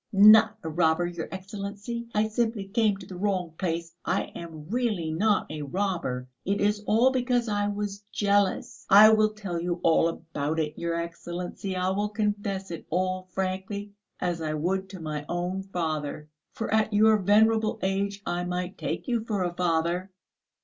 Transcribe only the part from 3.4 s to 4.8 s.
place; I am